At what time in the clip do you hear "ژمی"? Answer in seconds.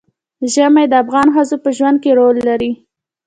0.53-0.85